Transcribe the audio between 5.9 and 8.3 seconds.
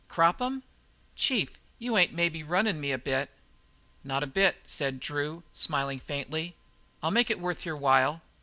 faintly. "I'll make it worth your while."